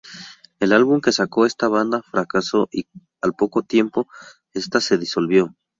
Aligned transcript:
El 0.59 0.73
álbum 0.73 0.99
que 0.99 1.11
sacó 1.11 1.45
esta 1.45 1.67
banda 1.67 2.01
fracasó 2.01 2.67
y 2.71 2.87
al 3.21 3.33
poco 3.33 3.61
tiempo 3.61 4.07
esta 4.51 4.81
se 4.81 4.97
disolvió. 4.97 5.55